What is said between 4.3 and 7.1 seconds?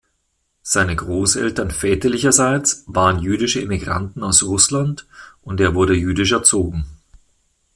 Russland, und er wurde jüdisch erzogen.